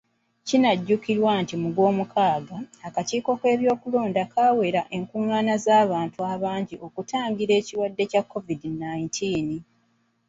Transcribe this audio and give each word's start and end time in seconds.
Kinajjukirwa 0.47 1.31
nti 1.41 1.55
mu 1.61 1.69
Gwomukaaga, 1.75 2.57
akakiiko 2.87 3.31
k'ebyokulonda 3.41 4.23
kaawera 4.31 4.81
enkung'ana 4.95 5.53
z'abantu 5.65 6.19
abangi 6.33 6.75
okutangira 6.85 7.53
ekirwadde 7.59 8.03
kya 8.11 8.21
COVID 8.31 8.61
nineteen. 8.81 9.47